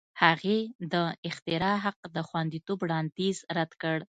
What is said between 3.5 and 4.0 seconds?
رد کړ.